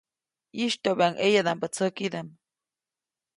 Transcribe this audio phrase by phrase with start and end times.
[0.57, 2.27] ʼYistyoʼbyaʼuŋ ʼeyadaʼmbä tsäkidaʼm.